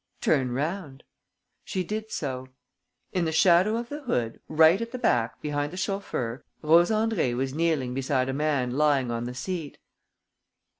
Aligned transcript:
"Turn 0.19 0.51
round." 0.51 1.03
She 1.63 1.83
did 1.83 2.11
so. 2.11 2.47
In 3.11 3.25
the 3.25 3.31
shadow 3.31 3.77
of 3.77 3.89
the 3.89 4.01
hood, 4.01 4.39
right 4.47 4.81
at 4.81 4.91
the 4.91 4.97
back, 4.97 5.39
behind 5.43 5.71
the 5.71 5.77
chauffeur, 5.77 6.43
Rose 6.63 6.89
Andrée 6.89 7.37
was 7.37 7.53
kneeling 7.53 7.93
beside 7.93 8.27
a 8.27 8.33
man 8.33 8.71
lying 8.71 9.11
on 9.11 9.25
the 9.25 9.35
seat. 9.35 9.77